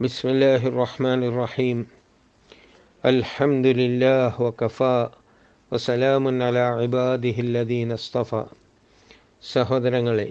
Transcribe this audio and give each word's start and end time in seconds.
بسم 0.00 0.26
الله 0.28 0.60
الرحمن 0.66 1.20
الرحيم 1.24 1.78
الحمد 3.04 3.66
لله 3.80 4.40
وكفى 4.42 4.98
وسلام 5.72 6.24
على 6.42 6.62
عباده 6.78 7.36
الذين 7.40 7.90
اصطفى 7.92 8.42
സഹോദരങ്ങളെ 9.44 10.30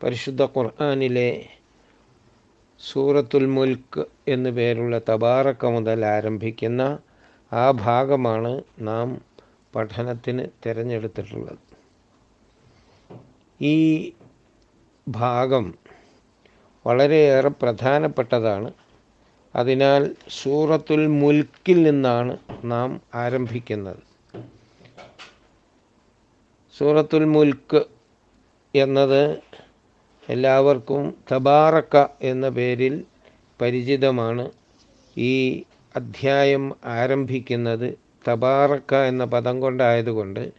പരിശുദ്ധ 0.00 0.42
ഖുർആാനിലെ 0.54 1.30
സൂറത്തുൽ 2.80 3.46
മുൽക്ക് 3.56 4.02
എന്നു 4.28 4.50
പേരുള്ള 4.50 4.94
തബാറക്ക 5.10 5.72
മുതൽ 5.74 6.04
ആരംഭിക്കുന്ന 6.12 6.82
ആ 7.52 7.64
ഭാഗമാണ് 7.82 8.52
നാം 8.88 9.08
പഠനത്തിന് 9.74 10.44
തിരഞ്ഞെടുത്തിട്ടുള്ളത് 10.64 11.60
ഈ 13.60 13.76
ഭാഗം 15.06 15.66
വളരെയേറെ 16.85 17.49
പ്രധാനപ്പെട്ടതാണ്. 17.49 18.73
അതിനാൽ 19.55 20.15
സൂറത്തുൽ 20.29 21.07
മുൽക്കിൽ 21.07 21.83
നിന്നാണ് 21.83 22.37
നാം 22.63 23.01
ആരംഭിക്കുന്നത്. 23.15 24.01
സൂറത്തുൽ 26.77 27.25
മുൽക്ക് 27.25 27.85
എന്നത് 28.75 29.39
എല്ലാവർക്കും 30.29 31.15
തബാറക്ക 31.31 32.07
എന്ന 32.21 32.49
പേരിൽ 32.49 33.05
പരിചിതമാണ്. 33.61 34.51
ഈ 35.17 35.63
അധ്യായം 35.95 36.75
ആരംഭിക്കുന്നത് 36.85 37.97
തബാറക്ക 38.29 38.95
എന്ന 38.95 39.25
പദം 39.25 39.61
കൊണ്ടായതുകൊണ്ട് 39.61 40.51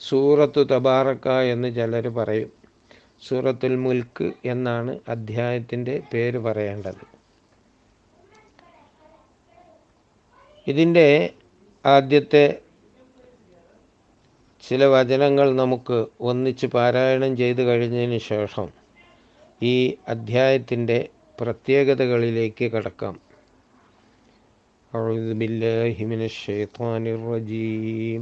സൂറത്തു 0.00 0.60
തബാറക്ക 0.60 1.28
എന്ന് 1.28 1.74
ചിലർ 1.74 2.08
പറയും. 2.08 2.61
സൂറത്തുൽ 3.21 3.75
മുൽക്ക് 3.75 4.27
എന്നാണ് 4.45 4.91
അധ്യായത്തിൻ്റെ 5.07 5.95
പേര് 6.11 6.39
പറയേണ്ടത് 6.39 7.03
ഇതിൻ്റെ 10.67 11.07
ആദ്യത്തെ 11.85 12.45
ചില 14.63 14.85
വചനങ്ങൾ 14.87 15.47
നമുക്ക് 15.53 15.97
ഒന്നിച്ച് 16.21 16.67
പാരായണം 16.67 17.31
ചെയ്തു 17.35 17.61
കഴിഞ്ഞതിന് 17.61 18.19
ശേഷം 18.23 18.67
ഈ 19.61 19.75
അധ്യായത്തിൻ്റെ 20.07 20.97
പ്രത്യേകതകളിലേക്ക് 21.37 22.65
കടക്കാം 22.71 23.15
أعوذ 24.93 25.29
بالله 25.33 25.95
من 26.03 26.21
الشيطان 26.23 27.03
الرجيم 27.15 28.21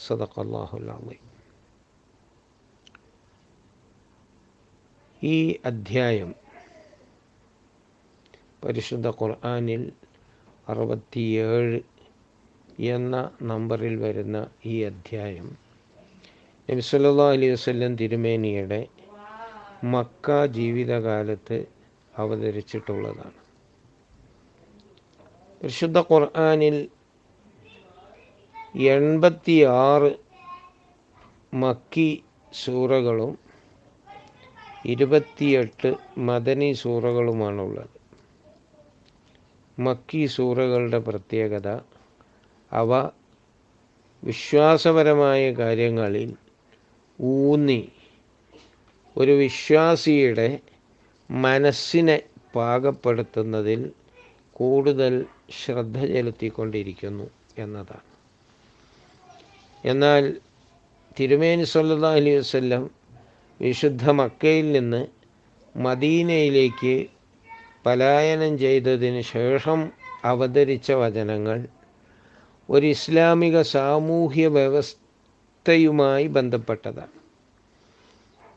صدق 0.00 0.34
الله 0.38 0.70
العظيم 0.82 1.22
ഈ 5.22 5.36
അധ്യായം 5.64 6.30
പരിശുദ്ധ 8.62 9.08
ഖുർആാനിൽ 9.18 9.82
അറുപത്തിയേഴ് 10.66 11.78
എന്ന 12.90 13.14
നമ്പറിൽ 13.42 13.94
വരുന്ന 13.96 14.38
ഈ 14.66 14.74
അധ്യായം 14.84 15.48
നബി 16.68 16.84
സല്ലാ 16.88 17.26
അലൈഹി 17.30 17.52
വസ്ലം 17.52 17.96
തിരുമേനിയുടെ 17.96 18.80
മക്ക 19.86 20.28
ജീവിതകാലത്ത് 20.56 21.58
അവതരിച്ചിട്ടുള്ളതാണ് 22.14 23.38
പരിശുദ്ധ 25.60 25.98
ഖുർആാനിൽ 26.08 26.76
എൺപത്തി 28.75 29.63
ആറ് 29.63 30.11
മക്കി 31.53 32.23
സൂറകളും 32.53 33.37
ഇരുപത്തിയെട്ട് 34.85 35.89
മദനി 36.17 36.73
സൂറകളുമാണുള്ളത്. 36.73 37.89
മക്കി 39.79 40.25
സൂറകളുടെ 40.25 40.99
പ്രത്യേകത 40.99 41.79
അവ 42.71 42.91
വിശ്വാസപരമായ 44.23 45.51
കാര്യങ്ങളിൽ 45.51 46.35
ഊന്നി 47.19 47.91
ഒരു 49.17 49.31
വിശ്വാസിയുടെ 49.31 50.59
മനസ്സിനെ 51.29 52.21
പാകപ്പെടുത്തുന്നതിൽ 52.55 53.91
കൂടുതൽ 54.51 55.25
ശ്രദ്ധ 55.63 56.05
ചെലുത്തിക്കൊണ്ടിരിക്കുന്നു 56.05 57.29
എന്നതാണ്. 57.57 58.10
എന്നാൽ 59.83 60.39
തിരുമേനി 61.19 61.63
സല്ലാ 61.63 62.11
അലൈഹി 62.11 62.37
വസ്ല്ലം 62.37 62.91
വിശുദ്ധ 63.59 64.09
മക്കയിൽ 64.09 64.71
നിന്ന് 64.71 65.07
മദീനയിലേക്ക് 65.77 67.07
പലായനം 67.85 68.57
ചെയ്തതിന് 68.57 69.21
ശേഷം 69.21 69.91
അവതരിച്ച 70.25 70.91
വചനങ്ങൾ 70.91 71.67
ഒരു 72.69 72.85
ഇസ്ലാമിക 72.85 73.61
സാമൂഹ്യ 73.61 74.47
വ്യവസ്ഥയുമായി 74.47 76.27
ബന്ധപ്പെട്ടതാണ്. 76.27 77.15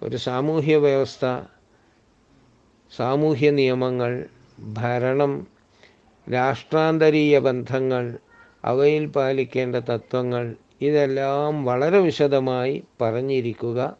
ഒരു 0.02 0.16
സാമൂഹ്യ 0.16 0.76
വ്യവസ്ഥ 0.76 1.24
സാമൂഹ്യ 2.96 3.50
നിയമങ്ങൾ 3.50 4.28
ഭരണം 4.72 5.32
രാഷ്ട്രാന്തരീയ 6.26 7.38
ബന്ധങ്ങൾ 7.38 8.18
അവയിൽ 8.64 9.06
പാലിക്കേണ്ട 9.06 9.76
തത്വങ്ങൾ 9.76 10.56
ഇതെല്ലാം 10.80 11.64
വളരെ 11.64 11.98
വിശദമായി 11.98 12.84
പറഞ്ഞിരിക്കുക 13.00 13.96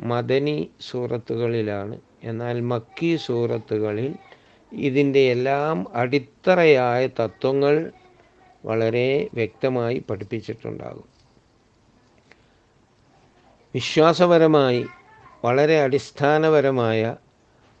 മദനി 0.00 0.70
സൂറത്തുകളിലാണ്. 0.80 2.00
എന്നാൽ 2.24 2.60
മക്കി 2.60 3.16
സൂറത്തുകളിൽ 3.16 4.14
ഇതിന്റെ 4.72 5.20
എല്ലാം 5.20 5.86
അടിത്തറയായ 5.94 7.06
തത്വങ്ങൾ 7.06 7.92
വളരെ 8.64 9.28
വ്യക്തമായി 9.34 9.98
പഠിപ്പിച്ചിട്ടുണ്ടാകും. 10.10 11.12
വിശ്വാസപരമായി 13.74 14.86
വളരെ 15.44 15.80
അടിസ്ഥാനപരമായ 15.80 17.16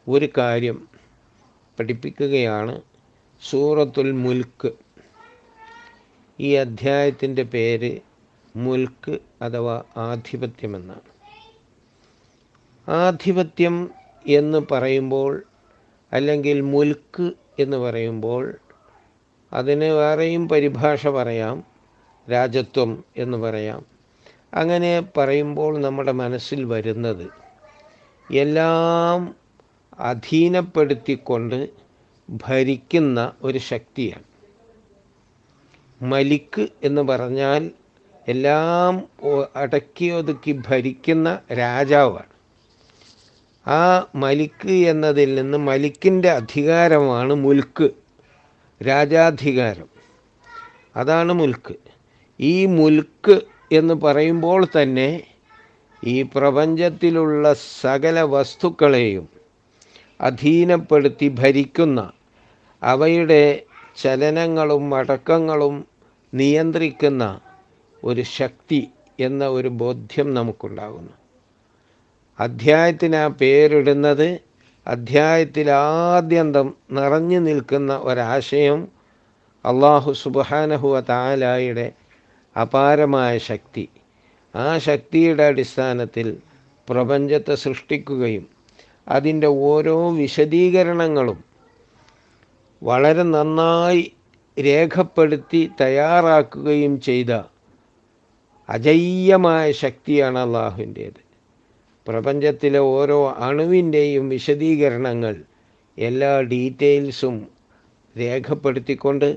ഒരു 0.08 0.28
കാര്യം 0.38 0.88
പഠിപ്പിക്കുകയാണ് 1.78 2.80
സൂറത്തുൽ 3.50 4.12
മുൽക്ക്. 4.12 4.72
ഈ 6.40 6.52
അധ്യായത്തിന്റെ 6.54 7.42
പേര് 7.42 8.00
മുൽക്ക് 8.56 9.18
അഥവാ 9.42 9.82
ആധിപത്യമെന്നാണ്. 9.96 11.12
ആധിപത്യം 12.90 13.90
എന്ന് 14.26 14.58
പറയുമ്പോൾ 14.70 15.42
അല്ലെങ്കിൽ 16.12 16.60
മുൽക്ക് 16.60 17.32
എന്ന് 17.58 17.76
പറയുമ്പോൾ 17.76 18.54
അതിന് 19.52 19.84
വേറെയും 19.84 20.48
പരിഭാഷ 20.48 21.06
പറയാം 21.06 21.64
രാജത്വം 22.30 23.04
എന്ന് 23.16 23.38
പറയാം. 23.38 23.86
അങ്ങനെ 24.54 25.02
പറയുമ്പോൾ 25.16 25.80
നമ്മുടെ 25.80 26.12
മനസ്സിൽ 26.12 26.64
വരുന്നത് 26.64 27.30
എല്ലാം 28.32 29.34
അധീനപ്പെടുത്തിക്കൊണ്ട് 29.98 31.68
ഭരിക്കുന്ന 32.30 33.32
ഒരു 33.42 33.58
ശക്തിയാണ്. 33.58 34.24
മലിക്ക് 36.02 36.68
എന്ന് 36.82 37.02
പറഞ്ഞാൽ 37.02 37.70
എല്ലാം 38.28 39.04
അടക്കി 39.56 40.04
ഒതുക്കി 40.04 40.60
ഭരിക്കുന്ന 40.68 41.40
രാജാവാണ്. 41.52 42.32
ആ 43.66 44.06
മലിക്ക് 44.14 44.72
എന്നതിൽ 44.72 45.34
നിന്ന് 45.34 45.58
മലിക്കിന്റെ 45.58 46.30
അധികാരമാണ് 46.30 47.34
മുൽക്ക് 47.34 47.90
രാജാധികാരം. 48.80 49.88
അതാണ് 50.96 51.32
മുൽക്ക്. 51.32 51.74
ഈ 52.40 52.66
മുൽക്ക് 52.66 53.40
എന്ന് 53.72 53.94
പറയുമ്പോൾ 53.94 54.66
തന്നെ 54.66 55.22
ഈ 56.04 56.22
പ്രപഞ്ചത്തിലുള്ള 56.22 57.54
സകല 57.80 58.20
വസ്തുക്കളെയും 58.20 59.28
അധീനപ്പെടുത്തി 60.20 61.28
ഭരിക്കുന്ന 61.28 62.12
അവയുടെ 62.82 63.62
ചലനങ്ങളും 64.02 64.94
അടക്കങ്ങളും 64.94 65.86
നിയന്ത്രിക്കുന്ന 66.34 67.40
ഒരു 68.04 68.20
ശക്തി 68.20 68.90
എന്ന 69.20 69.48
ഒരു 69.48 69.68
ബോധ്യം 69.68 70.34
നമുക്കുണ്ടാകുന്നു. 70.34 71.12
അധ്യായത്തിന് 72.40 73.16
ആ 73.16 73.26
പേരിടുന്നത് 73.26 74.40
അധ്യായത്തിൽ 74.86 75.70
ആദ്യന്തം 75.70 76.74
നിറഞ്ഞു 76.90 77.38
നിൽക്കുന്ന 77.38 77.96
ഒരാശയം 77.96 78.88
അള്ളാഹു 79.64 80.12
സുബാനഹുവ 80.12 81.00
താലായുടെ 81.00 81.92
അപാരമായ 82.60 83.38
ശക്തി. 83.38 83.88
ആ 84.56 84.78
ശക്തിയുടെ 84.78 85.42
അടിസ്ഥാനത്തിൽ 85.42 86.36
പ്രപഞ്ചത്തെ 86.88 87.54
സൃഷ്ടിക്കുകയും 87.54 88.46
അതിന്റെ 89.08 89.46
ഓരോ 89.46 90.10
വിശദീകരണങ്ങളും 90.10 91.44
വളരെ 92.82 93.22
നന്നായി 93.22 94.12
രേഖപ്പെടുത്തി 94.64 95.70
തയ്യാറാക്കുകയും 95.80 97.00
ചെയ്ത 97.00 97.32
അജയ്യമായ 98.68 99.72
ശക്തിയാണ് 99.72 100.38
അള്ളാഹുവിന്റേത്. 100.38 101.32
പ്രപഞ്ചത്തിലെ 102.08 102.78
ഓരോ 102.78 103.30
അണുവിന്റെയും 103.30 104.28
വിശദീകരണങ്ങൾ 104.28 105.42
എല്ലാ 105.98 106.40
ഡീറ്റെയിൽസും 106.40 107.46
രേഖപ്പെടുത്തിക്കൊണ്ട് 108.18 109.36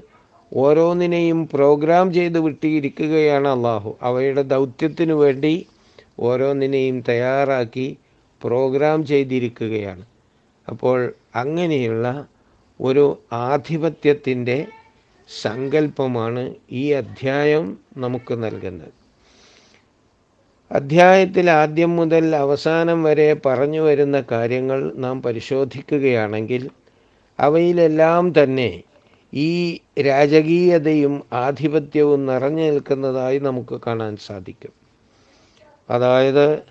ഓരോന്നിനെയും 0.53 1.49
പ്രോഗ്രാം 1.53 2.13
ചെയ്ത് 2.13 2.39
വിട്ടിരിക്കുകയാണ് 2.39 3.47
അള്ളാഹു. 3.47 3.97
അവയുടെ 4.01 4.41
ദൗത്യത്തിനു 4.41 5.13
വേണ്ടി 5.13 5.67
ഓരോന്നിനെയും 6.19 7.03
തയ്യാറാക്കി 7.09 7.97
പ്രോഗ്രാം 8.43 9.05
ചെയ്തിരിക്കുകയാണ്. 9.05 10.05
അപ്പോൾ 10.67 11.13
അങ്ങനെയുള്ള 11.35 12.27
ഒരു 12.81 13.19
ആധിപത്യത്തിന്റെ 13.33 14.65
സങ്കല്പമാണ് 15.41 16.55
ഈ 16.71 16.91
അധ്യായം 16.91 17.77
നമുക്ക് 17.97 18.43
നൽകുന്നത്. 18.43 19.04
അധ്യായത്തിൽ 20.71 21.49
ആദ്യം 21.49 21.95
മുതൽ 21.95 22.35
അവസാനം 22.35 23.03
വരെ 23.03 23.33
പറഞ്ഞു 23.45 23.81
വരുന്ന 23.81 24.23
കാര്യങ്ങൾ 24.31 24.93
നാം 24.95 25.21
പരിശോധിക്കുകയാണെങ്കിൽ 25.21 26.69
അവയിലെല്ലാം 27.39 28.33
തന്നെ 28.43 28.83
ഈ 29.33 29.79
രാജകീയതയും 29.99 31.23
ആധിപത്യവും 31.33 32.25
നിറഞ്ഞു 32.25 32.63
നിൽക്കുന്നതായി 32.63 33.39
നമുക്ക് 33.39 33.81
കാണാൻ 33.87 34.17
സാധിക്കും. 34.17 34.73
അതായത് 35.89 36.63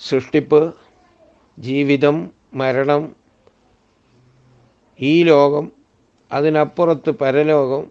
സൃഷ്ടിപ്പ് 0.00 0.74
ജീവിതം 1.58 2.16
മരണം 2.54 3.16
ഈ 5.00 5.24
ലോകം 5.24 5.72
അതിനപ്പുറത്ത് 6.32 7.10
പരലോകം 7.10 7.84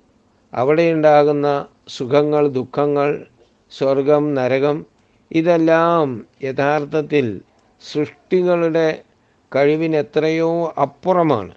അവിടെയുണ്ടാകുന്ന 0.53 1.65
സുഖങ്ങൾ 1.87 2.47
ദുഃഖങ്ങൾ 2.47 3.09
സ്വർഗം 3.77 4.33
നരകം 4.35 4.85
ഇതെല്ലാം 5.31 6.25
യഥാർത്ഥത്തിൽ 6.43 7.41
സൃഷ്ടികളുടെ 7.91 9.01
കഴിവിനെത്രയോ 9.55 10.73
അപ്പുറമാണ്. 10.81 11.55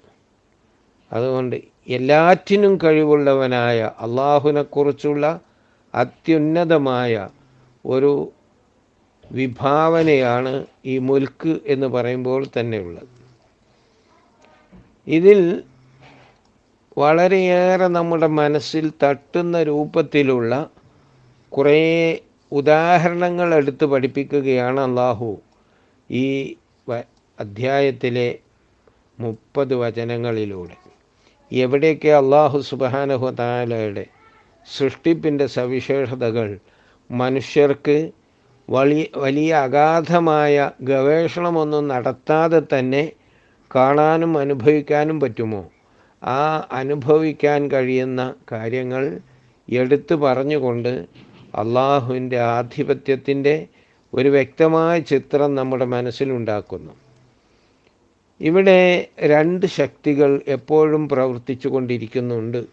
അതുകൊണ്ട് 1.13 1.57
എല്ലാറ്റിനും 1.89 2.79
കഴിവുള്ളവനായ 2.85 3.91
അള്ളാഹുവിനെക്കുറിച്ചുള്ള 4.01 5.41
അത്യുന്നതമായ 5.95 7.29
ഒരു 7.85 8.33
വിഭാവനയാണ് 9.33 10.67
ഈ 10.87 10.99
മുൽക്ക് 10.99 11.59
എന്ന് 11.67 11.87
പറയുമ്പോൾ 11.87 12.47
തന്നെയുള്ളത്. 12.61 13.09
ഇതിൽ 15.07 15.63
വളരെയേറെ 16.99 17.87
നമ്മുടെ 17.87 18.27
മനസ്സിൽ 18.27 18.93
തട്ടുന്ന 19.05 19.63
രൂപത്തിലുള്ള 19.63 20.71
കുറേ 21.57 21.79
ഉദാഹരണങ്ങൾ 22.53 23.55
എടുത്ത് 23.55 23.85
പഠിപ്പിക്കുകയാണ് 23.85 24.81
അള്ളാഹു 24.81 25.29
ഈ 26.11 26.27
അധ്യായത്തിലെ 27.39 28.29
മുപ്പത് 29.19 29.75
വചനങ്ങളിലൂടെ. 29.75 30.77
എവിടെയൊക്കെ 31.53 32.09
അള്ളാഹു 32.09 32.59
സുബാനഹു 32.59 33.31
താലയുടെ 33.31 34.05
സൃഷ്ടിപ്പിന്റെ 34.67 35.47
സവിശേഷതകൾ 35.47 36.49
മനുഷ്യർക്ക് 37.11 37.97
വലിയ 38.69 39.07
വലിയ 39.17 39.55
അഗാധമായ 39.57 40.55
ഗവേഷണമൊന്നും 40.83 41.89
നടത്താതെ 41.89 42.63
തന്നെ 42.73 43.13
കാണാനും 43.75 44.39
അനുഭവിക്കാനും 44.39 45.21
പറ്റുമോ? 45.21 45.63
ആ 46.23 46.41
അനുഭവിക്കാൻ 46.73 47.71
കഴിയുന്ന 47.71 48.35
കാര്യങ്ങൾ 48.53 49.05
എടുത്തു 49.69 50.15
പറഞ്ഞുകൊണ്ട് 50.15 50.93
അള്ളാഹുവിന്റെ 51.57 52.41
ആധിപത്യത്തിന്റെ 52.41 53.67
ഒരു 54.15 54.29
വ്യക്തമായ 54.29 55.01
ചിത്രം 55.01 55.55
നമ്മുടെ 55.55 55.85
മനസ്സിലുണ്ടാക്കുന്നു. 55.85 56.93
ഇവിടെ 58.41 59.09
രണ്ട് 59.21 59.67
ശക്തികൾ 59.67 60.41
എപ്പോഴും 60.49 61.09
പ്രവർത്തിച്ചു 61.09 61.69
കൊണ്ടിരിക്കുന്നുണ്ട്. 61.69 62.65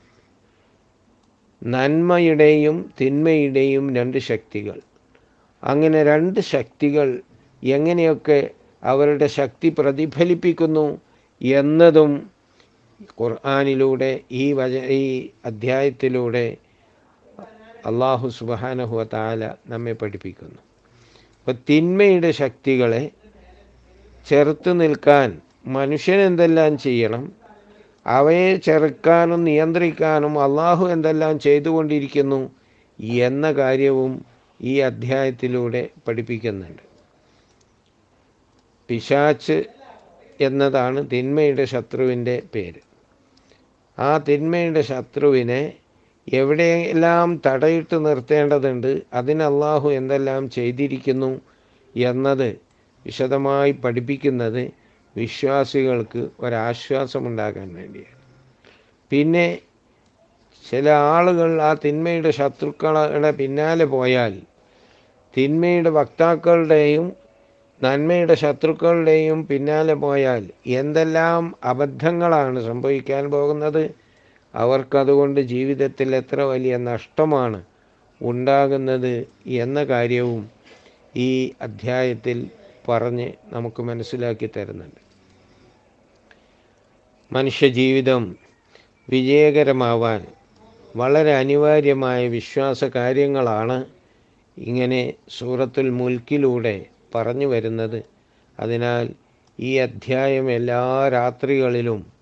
നന്മയുടെയും 1.63 2.93
തിന്മയുടെയും 3.01 3.95
രണ്ട് 3.95 4.17
ശക്തികൾ. 4.17 4.81
അങ്ങനെ 5.63 6.03
രണ്ട് 6.03 6.39
ശക്തികൾ 6.39 7.21
എങ്ങനെയൊക്കെ 7.63 8.49
അവരുടെ 8.83 9.27
ശക്തി 9.27 9.75
പ്രതിഫലിപ്പിക്കുന്നു 9.79 11.01
എന്നതും 11.41 12.29
ഖുർആാനിലൂടെ 13.21 14.19
ഈ 14.31 14.53
വച 14.53 14.71
ഈ 14.71 15.29
അധ്യായത്തിലൂടെ 15.45 16.57
അള്ളാഹു 17.85 18.27
സുബാനഹുവ 18.27 19.03
താല 19.03 19.53
നമ്മെ 19.67 19.93
പഠിപ്പിക്കുന്നു. 19.93 20.61
അപ്പോൾ 21.39 21.55
തിന്മയുടെ 21.69 22.31
ശക്തികളെ 22.31 23.11
ചെറുത്ത് 24.27 24.81
നിൽക്കാൻ 24.81 25.41
മനുഷ്യൻ 25.65 26.19
എന്തെല്ലാം 26.19 26.77
ചെയ്യണം 26.77 27.31
അവയെ 28.05 28.55
ചെറുക്കാനും 28.55 29.43
നിയന്ത്രിക്കാനും 29.43 30.43
അള്ളാഹു 30.43 30.85
എന്തെല്ലാം 30.85 31.39
ചെയ്തുകൊണ്ടിരിക്കുന്നു 31.39 32.51
എന്ന 32.99 33.51
കാര്യവും 33.51 34.25
ഈ 34.61 34.77
അധ്യായത്തിലൂടെ 34.79 35.89
പഠിപ്പിക്കുന്നുണ്ട്. 36.07 36.83
പിശാച്ച് 38.87 39.63
എന്നതാണ് 40.41 41.11
തിന്മയുടെ 41.11 41.65
ശത്രുവിന്റെ 41.65 42.41
പേര്. 42.55 42.81
ആ 43.99 44.17
തിന്മയുടെ 44.17 44.81
ശത്രുവിനെ 44.81 45.73
എവിടെയെല്ലാം 46.27 47.41
തടയിട്ട് 47.45 48.05
നിർത്തേണ്ടതുണ്ട് 48.05 49.01
അതിന് 49.13 49.43
അള്ളാഹു 49.43 49.87
എന്തെല്ലാം 49.89 50.49
ചെയ്തിരിക്കുന്നു 50.49 51.31
എന്നത് 51.95 52.49
വിശദമായി 53.05 53.71
പഠിപ്പിക്കുന്നത് 53.71 54.63
വിശ്വാസികൾക്ക് 55.15 56.29
ഒരാശ്വാസമുണ്ടാകാൻ 56.39 57.67
വേണ്ടിയാണ്. 57.73 58.19
പിന്നെ 59.11 59.47
ചില 60.65 60.89
ആളുകൾ 60.89 61.61
ആ 61.61 61.73
തിന്മയുടെ 61.73 62.31
ശത്രുക്കളുടെ 62.31 63.31
പിന്നാലെ 63.31 63.85
പോയാൽ 63.85 64.33
തിന്മയുടെ 65.33 65.89
വക്താക്കളുടെയും 65.89 67.05
നന്മയുടെ 67.81 68.33
ശത്രുക്കളുടെയും 68.33 69.47
പിന്നാലെ 69.47 69.93
പോയാൽ 69.93 70.43
എന്തെല്ലാം 70.81 71.55
അബദ്ധങ്ങളാണ് 71.63 72.59
സംഭവിക്കാൻ 72.61 73.31
പോകുന്നത്? 73.31 73.83
അവർക്കതുകൊണ്ട് 74.55 75.41
ജീവിതത്തിൽ 75.41 76.15
എത്ര 76.15 76.41
വലിയ 76.41 76.77
നഷ്ടമാണ് 76.77 77.63
ഉണ്ടാകുന്നത് 78.21 79.27
എന്ന 79.47 79.83
കാര്യവും 79.83 80.51
ഈ 81.17 81.53
അധ്യായത്തിൽ 81.61 82.49
പറഞ്ഞ് 82.89 83.31
നമുക്ക് 83.53 83.83
മനസ്സിലാക്കി 83.83 84.49
തരുന്നുണ്ട്. 84.57 85.03
മനുഷ്യജീവിതം 87.33 88.35
വിജയകരമാവാൻ 89.09 90.25
വളരെ 90.95 91.33
അനിവാര്യമായ 91.33 92.27
വിശ്വാസ 92.27 92.83
കാര്യങ്ങളാണ് 92.83 93.85
ഇങ്ങനെ 94.57 95.13
സൂറത്തുൽ 95.29 95.89
മുൽക്കിലൂടെ 95.89 96.85
പറഞ്ഞു 97.15 97.45
വരുന്നത്. 97.45 98.03
അതിനാൽ 98.59 99.09
ഈ 99.59 99.77
അധ്യായം 99.77 100.51
എല്ലാ 100.51 101.09
രാത്രികളിലും 101.09 102.12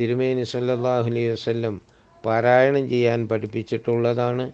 തിരുമേനി 0.00 0.42
സല്ലല്ലാഹു 0.42 1.10
അലൈഹി 1.10 1.28
വസല്ലം 1.28 1.80
പാരായണം 2.24 2.88
ചെയ്യാൻ 2.88 3.28
പഠിപ്പിച്ചിട്ടുള്ളതാണ്. 3.28 4.52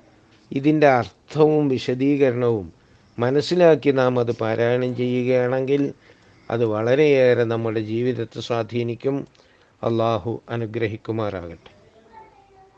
ഇതിന്റെ 0.52 0.88
അർത്ഥവും 0.88 1.68
വിശദീകരണവും 1.68 2.72
മനസ്സിലാക്കി 3.18 3.90
നാം 3.90 4.18
അത് 4.18 4.32
പാരായണം 4.32 4.96
ചെയ്യുകയാണെങ്കിൽ 4.96 5.92
അത് 6.50 6.64
വളരെയേറെ 6.64 7.44
നമ്മുടെ 7.44 7.80
ജീവിതത്തെ 7.80 8.40
സ്വാധീനിക്കും. 8.40 9.26
അള്ളാഹു 9.82 10.42
അനുഗ്രഹിക്കുമാറാകട്ടെ. 10.50 11.79